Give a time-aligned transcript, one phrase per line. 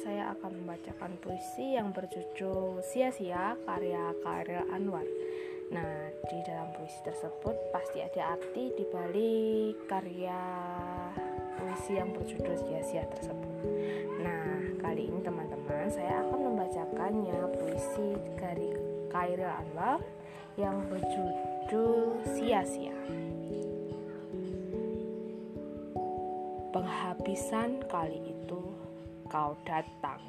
[0.00, 5.04] saya akan membacakan puisi yang berjudul Sia-sia karya Kairil Anwar.
[5.68, 10.40] Nah, di dalam puisi tersebut pasti ada arti di balik karya
[11.60, 13.52] puisi yang berjudul Sia-sia tersebut.
[14.24, 18.72] Nah, kali ini teman-teman saya akan membacakannya puisi dari
[19.12, 20.00] Kairil Anwar
[20.56, 22.96] yang berjudul Sia-sia.
[26.72, 28.72] Penghabisan kali itu
[29.28, 30.24] kau datang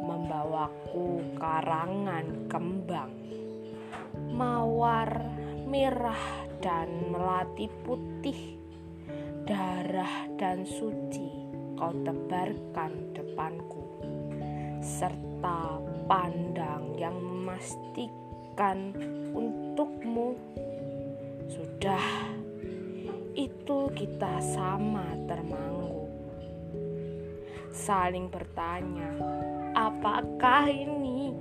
[0.00, 3.12] membawaku karangan kembang.
[4.32, 5.12] Mawar
[5.68, 8.56] merah dan melati putih
[9.44, 11.28] darah dan suci
[11.76, 13.84] kau tebarkan depanku.
[14.80, 15.76] Serta
[16.08, 18.96] pandang yang memastikan
[19.36, 20.40] untukmu
[21.52, 22.32] sudah
[24.04, 26.12] kita sama termanggu.
[27.72, 29.16] Saling bertanya,
[29.72, 31.32] apakah ini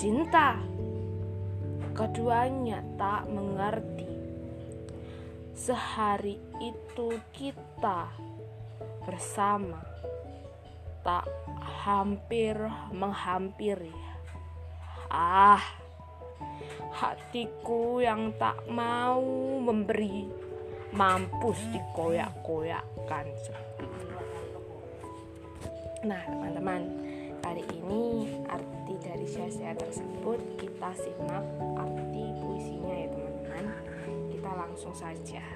[0.00, 0.56] cinta?
[1.92, 4.08] Keduanya tak mengerti.
[5.52, 8.08] Sehari itu kita
[9.04, 9.84] bersama
[11.04, 11.28] tak
[11.60, 12.56] hampir
[12.88, 13.92] menghampiri.
[15.12, 15.60] Ah,
[16.96, 19.20] hatiku yang tak mau
[19.60, 20.51] memberi
[20.92, 23.84] mampus dikoyak-koyakkan seperti
[26.02, 26.82] Nah, teman-teman,
[27.46, 31.46] kali ini arti dari sia-sia tersebut kita simak
[31.78, 33.64] arti puisinya ya, teman-teman.
[34.34, 35.46] Kita langsung saja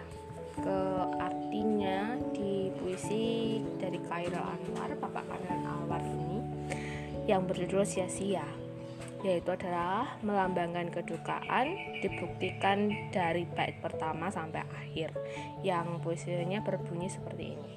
[0.62, 0.80] ke
[1.18, 6.38] artinya di puisi dari Khairul Anwar, Bapak Khairul Anwar ini
[7.26, 8.46] yang berjudul sia-sia
[9.24, 11.72] yaitu adalah melambangkan kedukaan
[12.04, 15.14] dibuktikan dari bait pertama sampai akhir
[15.64, 17.74] yang puisinya berbunyi seperti ini.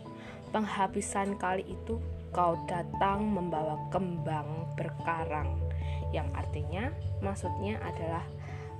[0.49, 2.01] Penghabisan kali itu
[2.33, 5.57] kau datang membawa kembang berkarang
[6.09, 6.89] yang artinya
[7.21, 8.25] maksudnya adalah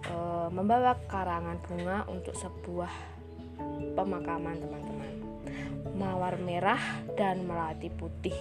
[0.06, 0.16] e,
[0.50, 2.92] membawa karangan bunga untuk sebuah
[3.94, 5.14] pemakaman teman-teman.
[5.94, 6.82] Mawar merah
[7.18, 8.36] dan melati putih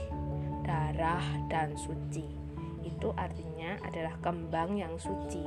[0.65, 2.48] darah dan suci
[2.89, 5.45] itu artinya adalah kembang yang suci.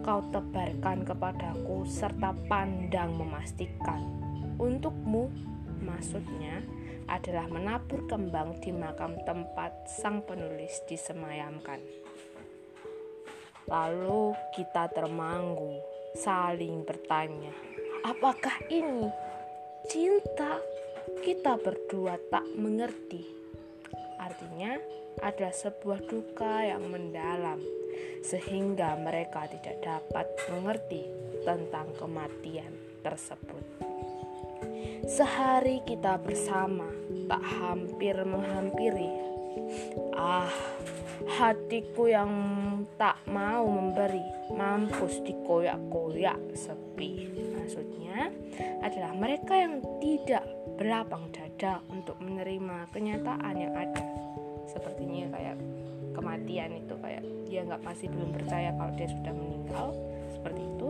[0.00, 4.00] Kau tebarkan kepadaku serta pandang memastikan.
[4.56, 5.28] Untukmu,
[5.84, 6.64] maksudnya
[7.10, 11.82] adalah menabur kembang di makam tempat sang penulis disemayamkan.
[13.68, 15.78] Lalu kita termanggu,
[16.18, 17.52] saling bertanya,
[18.02, 19.08] apakah ini
[19.86, 20.58] cinta?
[21.22, 23.41] Kita berdua tak mengerti.
[24.22, 24.78] Artinya,
[25.18, 27.58] ada sebuah duka yang mendalam,
[28.22, 31.10] sehingga mereka tidak dapat mengerti
[31.42, 32.70] tentang kematian
[33.02, 33.66] tersebut.
[35.10, 36.86] Sehari kita bersama,
[37.26, 39.10] tak hampir menghampiri.
[40.14, 40.46] Ah,
[41.26, 42.30] hatiku yang
[42.94, 44.22] tak mau memberi,
[44.54, 47.26] mampus dikoyak-koyak sepi.
[47.58, 48.01] Maksudnya
[48.82, 50.44] adalah mereka yang tidak
[50.76, 54.04] berlapang dada untuk menerima kenyataan yang ada.
[54.68, 55.56] Sepertinya kayak
[56.12, 59.86] kematian itu kayak dia nggak masih belum percaya kalau dia sudah meninggal.
[60.32, 60.88] Seperti itu.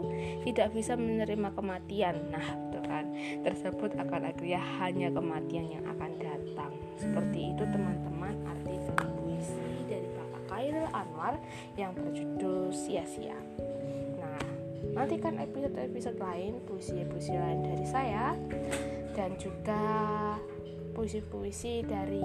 [0.49, 2.15] Tidak bisa menerima kematian.
[2.33, 3.05] Nah betul kan?
[3.45, 6.73] Tersebut akan akhirnya hanya kematian yang akan datang.
[6.97, 8.33] Seperti itu teman-teman.
[8.49, 11.35] Arti puisi dari Bapak Khairul Anwar
[11.77, 13.37] yang berjudul sia-sia.
[14.17, 14.32] Nah
[14.93, 18.37] nantikan episode-episode lain puisi-puisi lain dari saya
[19.17, 19.85] dan juga
[20.93, 22.25] puisi-puisi dari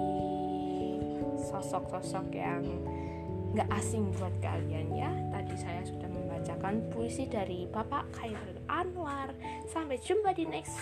[1.48, 2.62] sosok-sosok yang
[3.56, 5.10] nggak asing buat kalian ya.
[5.32, 9.32] Tadi saya sudah membacakan puisi dari Bapak Khairul Anwar.
[9.72, 10.76] Sampai jumpa di next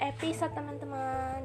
[0.00, 1.44] episode teman-teman